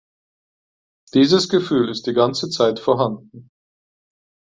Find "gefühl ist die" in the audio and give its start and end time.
1.47-2.13